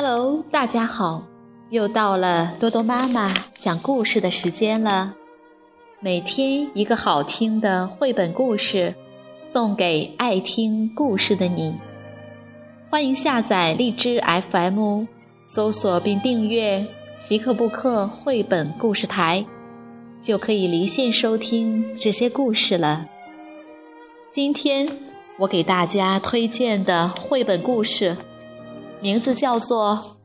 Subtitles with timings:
[0.00, 1.24] Hello，大家好，
[1.70, 5.16] 又到了多多妈妈讲故事的时间了。
[5.98, 8.94] 每天一个好听的绘本故事，
[9.40, 11.74] 送给爱听故事的你。
[12.88, 14.22] 欢迎下载荔枝
[14.52, 15.06] FM，
[15.44, 16.86] 搜索并订阅
[17.20, 19.44] 皮克布克绘本故事台，
[20.22, 23.08] 就可以离线收听这些故事了。
[24.30, 24.88] 今天
[25.40, 28.16] 我给大家推荐的绘本故事，
[29.00, 30.16] 名字叫做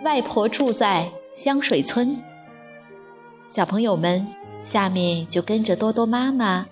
[0.04, 2.16] 《外婆住在香水村》。
[3.48, 4.26] 小朋友们，
[4.60, 6.66] 下面就跟着多多妈妈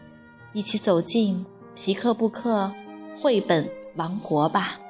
[0.53, 2.73] 一起走进皮克布克
[3.17, 4.81] 绘本王国吧。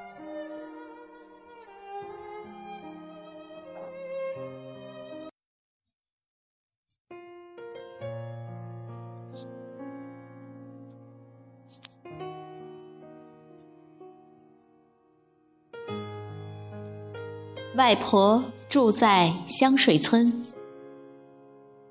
[17.81, 20.45] 外婆住在香水村。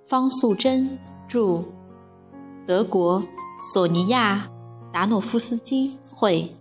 [0.06, 1.64] 方素珍著，
[2.64, 3.20] 德国
[3.72, 4.48] 索尼娅·
[4.92, 6.54] 达诺夫斯基绘，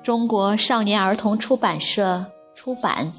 [0.00, 2.24] 中国少年儿童出版社
[2.54, 3.12] 出版。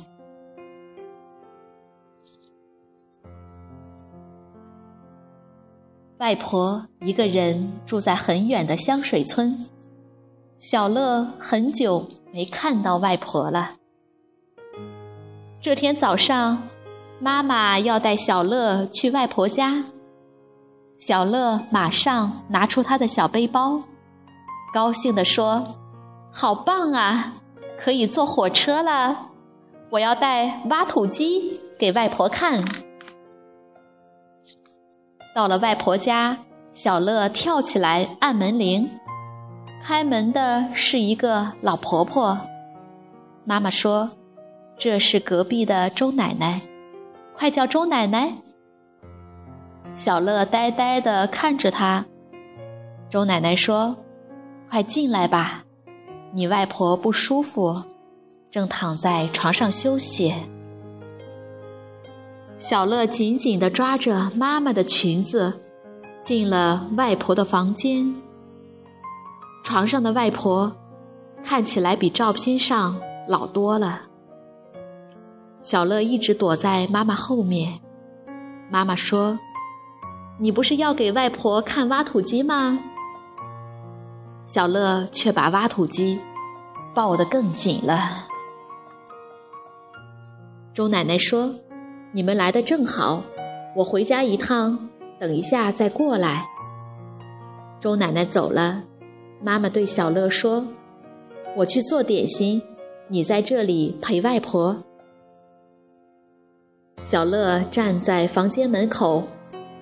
[6.20, 9.66] 外婆一个人住在很远的香水村，
[10.58, 13.79] 小乐很久没看到外婆了。
[15.62, 16.64] 这天早上，
[17.20, 19.84] 妈妈要带小乐去外婆家。
[20.98, 23.84] 小乐马上拿出他的小背包，
[24.74, 25.76] 高兴地说
[26.32, 27.34] ：“好棒啊，
[27.78, 29.32] 可以坐火车了！
[29.90, 32.64] 我要带挖土机给外婆看。”
[35.36, 36.38] 到了外婆家，
[36.72, 38.90] 小乐跳起来按门铃。
[39.84, 42.40] 开门的是一个老婆婆。
[43.44, 44.12] 妈妈说。
[44.80, 46.62] 这是隔壁的周奶奶，
[47.36, 48.38] 快叫周奶奶！
[49.94, 52.06] 小乐呆呆地看着他。
[53.10, 53.98] 周奶奶说
[54.72, 55.66] ：“快进来吧，
[56.32, 57.84] 你外婆不舒服，
[58.50, 60.34] 正躺在床上休息。”
[62.58, 65.60] 小乐紧紧地抓着妈妈的裙子，
[66.22, 68.16] 进了外婆的房间。
[69.62, 70.78] 床上的外婆
[71.44, 74.04] 看起来比照片上老多了。
[75.62, 77.80] 小乐一直躲在妈妈后面。
[78.72, 79.38] 妈妈说
[80.40, 82.80] ：“你不是要给外婆看挖土机吗？”
[84.46, 86.20] 小乐却把挖土机
[86.96, 88.28] 抱得更紧了。
[90.74, 91.56] 周奶奶说
[92.14, 93.22] ：“你们来的正好，
[93.76, 94.90] 我回家一趟，
[95.20, 96.48] 等一下再过来。”
[97.80, 98.84] 周奶奶走了，
[99.44, 100.66] 妈妈对小乐说
[101.58, 102.62] ：“我去做点心，
[103.08, 104.84] 你在这里陪外婆。”
[107.02, 109.24] 小乐站在房间门口，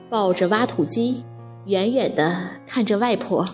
[0.09, 1.25] 抱着挖土机，
[1.65, 3.47] 远远的看着外婆。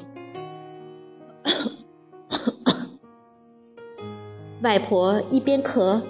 [4.62, 6.02] 外婆一边咳，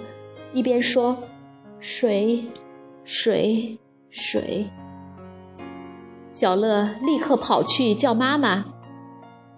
[0.52, 1.16] 一边说
[1.78, 2.44] ：“水，
[3.04, 3.78] 水，
[4.10, 4.66] 水。”
[6.30, 8.64] 小乐立刻跑去叫妈妈：“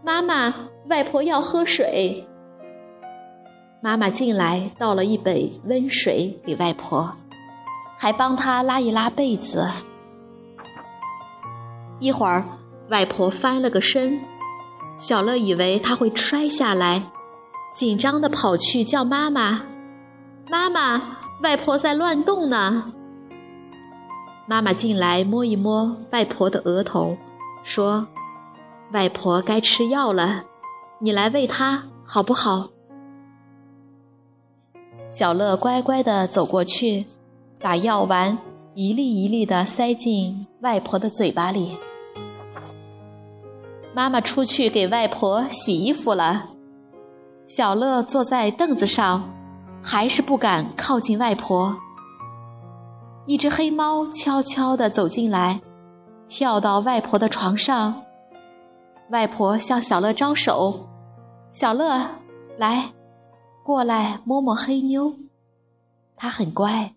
[0.05, 0.55] 妈妈，
[0.89, 2.27] 外婆要喝水。”
[3.83, 7.15] 妈妈进来倒了一杯温水给外婆。
[7.97, 9.71] 还帮他拉一拉被子。
[11.99, 12.45] 一会儿，
[12.91, 14.21] 外婆翻了个身，
[14.99, 17.03] 小乐以为她会摔下来，
[17.75, 19.62] 紧张地跑去叫妈妈
[20.51, 21.01] ：“妈妈，
[21.43, 22.93] 外婆在乱动呢。”
[24.47, 27.17] 妈妈进来摸一摸外婆的额头，
[27.62, 28.06] 说
[28.93, 30.45] ：“外婆该吃药了，
[31.01, 32.69] 你来喂她好不好？”
[35.11, 37.06] 小乐乖乖地走过去。
[37.61, 38.39] 把药丸
[38.75, 41.78] 一粒一粒地塞进外婆的嘴巴里。
[43.94, 46.49] 妈妈出去给外婆洗衣服了。
[47.47, 49.32] 小乐坐在凳子上，
[49.82, 51.79] 还是不敢靠近外婆。
[53.26, 55.61] 一只黑猫悄悄地走进来，
[56.29, 58.03] 跳到外婆的床上。
[59.11, 60.88] 外婆向小乐招手
[61.53, 62.08] ：“小乐，
[62.58, 62.93] 来，
[63.64, 65.14] 过来摸摸黑妞，
[66.17, 66.93] 它很乖。”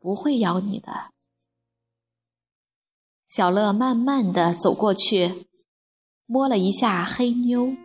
[0.00, 1.10] 不会咬你的。
[3.28, 5.46] 小乐慢慢的走过去，
[6.26, 7.76] 摸了一下黑妞。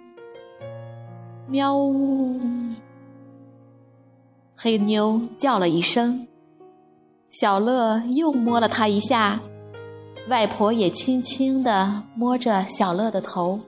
[1.47, 2.39] 喵呜！
[4.57, 6.27] 黑妞叫了一声。
[7.29, 9.41] 小乐又摸了它一下。
[10.29, 13.59] 外婆也轻轻的摸着小乐的头。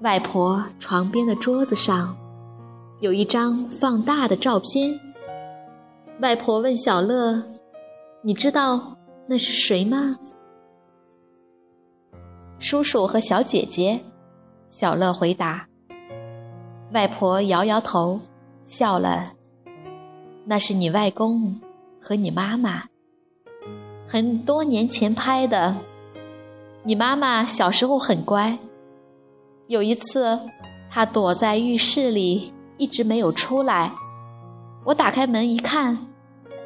[0.00, 2.16] 外婆床边的桌子上。
[3.00, 5.11] 有一张放大的照片。
[6.22, 7.42] 外婆问小乐
[8.22, 8.96] ：“你知道
[9.26, 10.20] 那是谁吗？”
[12.60, 13.98] 叔叔和小姐姐。
[14.68, 15.66] 小乐回答。
[16.92, 18.20] 外婆摇摇头，
[18.62, 19.32] 笑了。
[20.44, 21.60] 那是你外公
[22.00, 22.84] 和你妈妈，
[24.06, 25.74] 很多年前拍的。
[26.84, 28.56] 你妈妈小时候很乖，
[29.66, 30.38] 有一次，
[30.88, 33.90] 她躲在浴室里，一直没有出来。
[34.84, 36.11] 我打开门一看，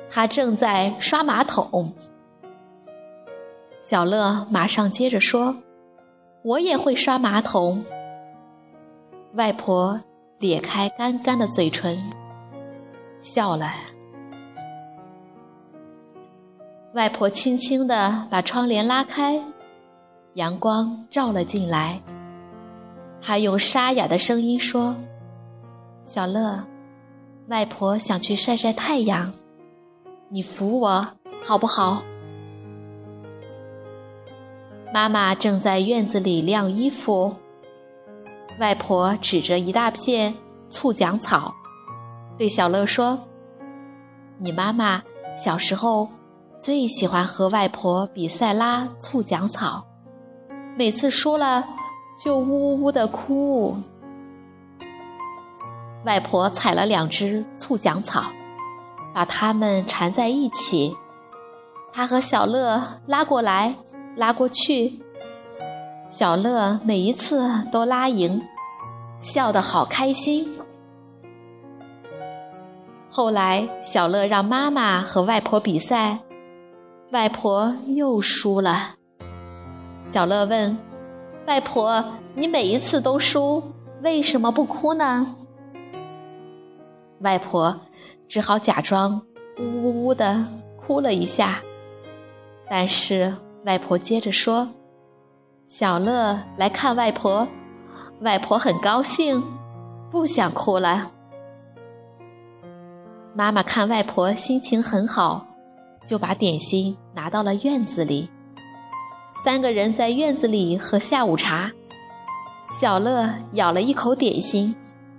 [0.08, 1.94] 他正在刷马桶。
[3.80, 5.56] 小乐马上接着说
[6.42, 7.84] ：“我也会刷马桶。”
[9.34, 10.00] 外婆
[10.38, 11.96] 咧开干干的嘴唇，
[13.20, 13.70] 笑了。
[16.94, 19.38] 外婆轻轻地把窗帘拉开，
[20.34, 22.00] 阳光照了进来。
[23.20, 24.96] 她用沙哑的声音说
[26.02, 26.64] ：“小乐，
[27.48, 29.32] 外婆想去晒晒太阳，
[30.28, 31.06] 你扶我
[31.44, 32.02] 好不好？”
[34.94, 37.36] 妈妈正在院子里晾衣服。
[38.58, 40.34] 外婆指着一大片
[40.68, 41.54] 醋浆草，
[42.38, 43.18] 对小乐说
[44.38, 45.02] ：“你妈妈
[45.36, 46.08] 小时候
[46.58, 49.86] 最喜欢和外婆比赛拉醋浆草，
[50.78, 51.66] 每次输了
[52.24, 53.76] 就呜呜呜的哭。”
[56.06, 58.24] 外婆采了两只醋浆草，
[59.16, 60.94] 把它们缠在一起，
[61.90, 63.76] 他和小乐拉过来
[64.14, 65.00] 拉过去。
[66.06, 68.42] 小乐每一次都拉赢，
[69.18, 70.46] 笑得好开心。
[73.08, 76.18] 后来，小乐让妈妈和外婆比赛，
[77.10, 78.96] 外婆又输了。
[80.04, 80.76] 小乐问
[81.48, 82.04] ：“外婆，
[82.34, 83.62] 你每一次都输，
[84.02, 85.34] 为什么不哭呢？”
[87.20, 87.80] 外婆
[88.28, 89.22] 只好假装
[89.58, 90.44] 呜呜呜的
[90.76, 91.62] 哭了一下，
[92.68, 93.34] 但是
[93.64, 94.68] 外婆接着说。
[95.66, 97.48] 小乐来看外婆，
[98.20, 99.42] 外婆很高兴，
[100.12, 101.10] 不想哭了。
[103.34, 105.44] 妈妈看外婆心情很好，
[106.06, 108.30] 就把点心拿到了院子里。
[109.44, 111.72] 三个人在院子里喝下午茶。
[112.70, 114.74] 小乐咬了一口点心，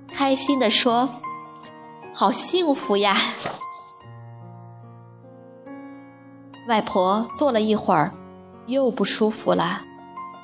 [0.10, 1.10] 开心地说
[2.14, 3.18] ：“好幸福呀！”
[6.68, 8.14] 外婆坐了一会儿，
[8.66, 9.84] 又不舒服了。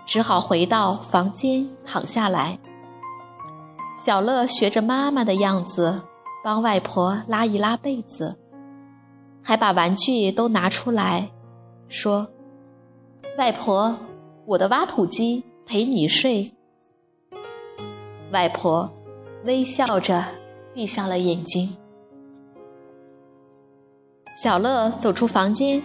[0.06, 2.60] 只好回到房间躺下来。
[3.96, 6.04] 小乐学着妈妈的样子，
[6.44, 8.38] 帮外婆拉一拉被子，
[9.42, 11.32] 还把玩具都拿出来，
[11.88, 12.28] 说
[13.38, 13.96] ：“外婆，
[14.46, 16.54] 我的挖土机陪你睡。”
[18.32, 18.92] 外婆
[19.46, 20.26] 微笑着
[20.74, 21.78] 闭上了眼睛。
[24.36, 25.82] 小乐走出房间，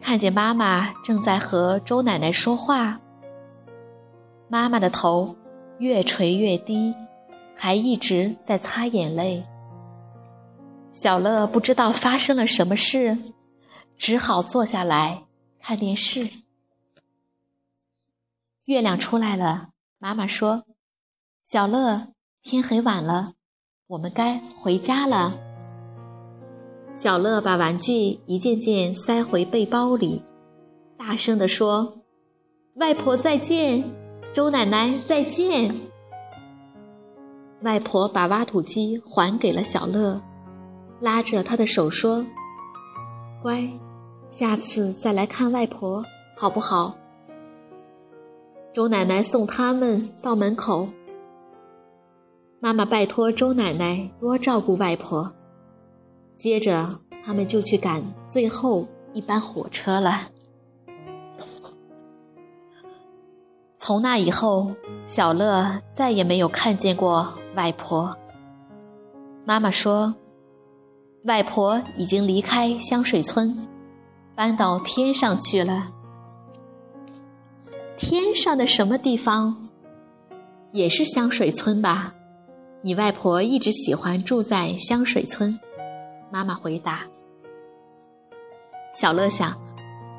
[0.00, 3.00] 看见妈妈正在和周奶奶说话。
[4.48, 5.36] 妈妈的头
[5.78, 6.94] 越垂越低，
[7.54, 9.44] 还一直在擦眼泪。
[10.92, 13.18] 小乐不知道发生了什么事，
[13.96, 15.26] 只好坐下来
[15.60, 16.30] 看电视。
[18.64, 19.68] 月亮出来了，
[19.98, 20.64] 妈妈说
[21.44, 22.08] ：“小乐，
[22.42, 23.34] 天很晚了，
[23.88, 25.32] 我们该回家了。”
[26.94, 30.22] 小乐把玩具一件件塞回背包里，
[30.96, 31.94] 大声地说
[32.76, 33.84] ：“外婆再见。”
[34.34, 35.74] 周奶奶再见。
[37.62, 40.20] 外婆把挖土机还给了小乐，
[41.00, 42.24] 拉着他的手说
[43.42, 43.68] ：“乖，
[44.28, 46.04] 下次再来看外婆
[46.36, 46.94] 好不好？”
[48.74, 50.88] 周奶奶送他们到门口。
[52.60, 55.32] 妈妈拜托周奶奶多照顾外婆。
[56.34, 60.28] 接着，他们就去赶最后一班火车了。
[63.78, 64.74] 从那以后，
[65.06, 68.16] 小乐再也没有看见过外婆。
[69.44, 70.16] 妈妈说，
[71.24, 73.68] 外婆已经离开香水村，
[74.34, 75.92] 搬到天上去了。
[77.96, 79.64] 天上的什么地方？
[80.72, 82.14] 也是香水村吧？
[82.82, 85.58] 你外婆一直喜欢住在香水村。
[86.30, 87.06] 妈妈回答。
[88.92, 89.58] 小乐想，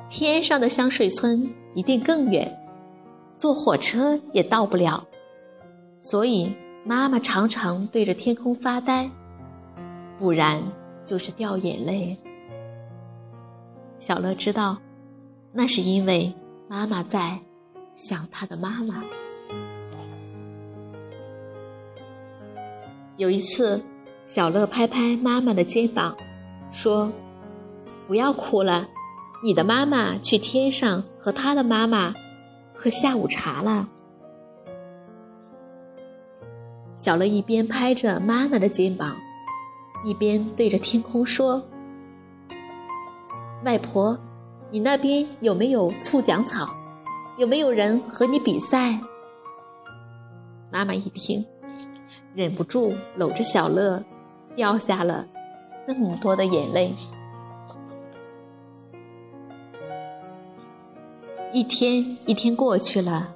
[0.08, 2.50] 天上的香水村一定更远。
[3.36, 5.06] 坐火车也到不了，
[6.00, 9.10] 所以妈妈常常对着天空发呆，
[10.18, 10.62] 不然
[11.04, 12.18] 就是掉眼泪。
[13.96, 14.76] 小乐知道，
[15.52, 16.32] 那是因为
[16.68, 17.38] 妈妈在
[17.94, 19.02] 想他的妈妈。
[23.20, 23.84] 有一次，
[24.24, 26.16] 小乐拍拍妈妈的肩膀，
[26.72, 27.12] 说
[28.08, 28.88] ：“不要哭了，
[29.44, 32.14] 你的妈妈去天上和她的妈妈
[32.72, 33.90] 喝下午茶了。”
[36.96, 39.14] 小乐一边拍着妈妈的肩膀，
[40.02, 41.62] 一边对着天空说
[43.66, 44.18] ：“外婆，
[44.70, 46.70] 你那边有没有醋浆草？
[47.36, 48.98] 有没有人和你比赛？”
[50.72, 51.44] 妈妈一听，
[52.34, 54.04] 忍不住搂着小乐，
[54.56, 55.26] 掉下了
[55.86, 56.94] 更多的眼泪。
[61.52, 63.34] 一天一天过去了。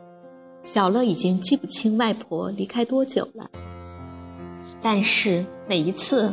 [0.62, 3.50] 小乐已经记不清外婆离开多久了，
[4.81, 6.33] 但是每一次，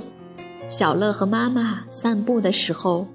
[0.69, 3.07] 小乐和妈妈散步的时候，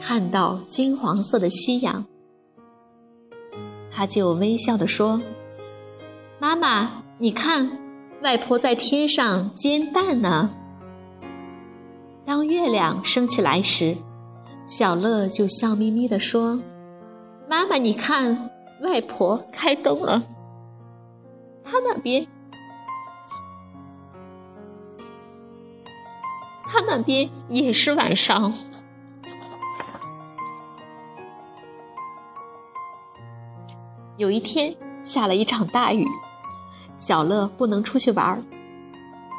[0.00, 2.04] 看到金黄色的夕阳，
[3.88, 5.22] 他就微笑地说
[6.40, 7.70] ：“妈妈，你看，
[8.26, 10.50] 外婆在天上煎蛋呢。”
[12.26, 13.96] 当月亮升起来时，
[14.66, 16.60] 小乐就笑眯眯地说
[17.48, 18.50] ：“妈妈，你看。”
[18.82, 20.22] 外婆开灯了，
[21.64, 22.26] 他那边，
[26.66, 28.52] 他那边也是晚上。
[34.18, 36.06] 有一天下了一场大雨，
[36.96, 38.42] 小乐不能出去玩儿，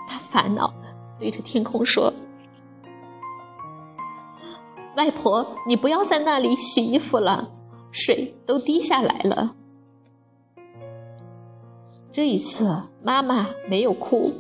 [0.08, 2.14] 他烦恼的对着天空说
[4.96, 7.52] ：“外婆，你不要在那里洗衣服了。”
[7.90, 9.56] 水都滴下来了。
[12.12, 14.32] 这一次，妈妈没有哭，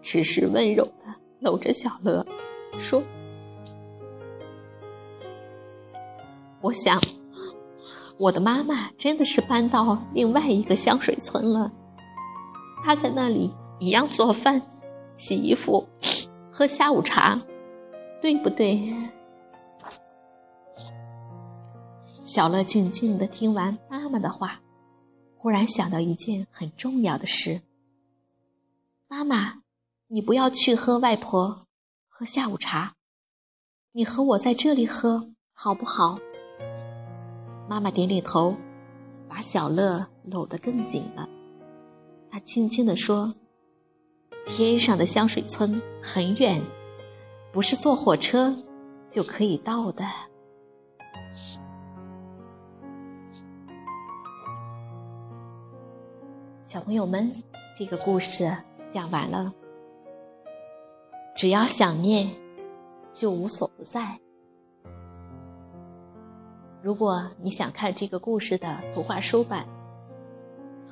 [0.00, 2.24] 只是温柔的搂着小乐，
[2.78, 3.02] 说
[6.62, 6.98] ：“我想，
[8.16, 11.70] 我的妈妈真的是搬到另外一个香水村了。
[12.82, 14.60] 他在那里一样做饭、
[15.16, 15.88] 洗衣服、
[16.50, 17.40] 喝下午茶，
[18.20, 18.92] 对不对？”
[22.24, 24.60] 小乐静静的听完妈妈的话，
[25.36, 27.62] 忽然想到一件很重要的事
[29.06, 29.62] ：“妈妈，
[30.08, 31.66] 你不要去和外婆
[32.08, 32.94] 喝下午茶，
[33.92, 36.18] 你和我在这里喝好不好？”
[37.68, 38.56] 妈妈点点头，
[39.28, 41.28] 把小乐搂得更紧了。
[42.32, 43.34] 他轻轻地说
[44.48, 46.62] ：“天上的香水村很远，
[47.52, 48.56] 不是坐火车
[49.10, 50.02] 就可以到的。”
[56.64, 57.30] 小朋友们，
[57.78, 58.50] 这个故事
[58.88, 59.52] 讲完了。
[61.36, 62.30] 只要想念，
[63.12, 64.18] 就无所不在。
[66.80, 69.68] 如果你想看这个故事的图画书版，